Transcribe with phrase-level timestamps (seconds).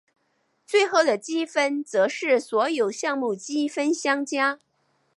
[0.65, 4.57] 最后的积分则是所有项目积分相加。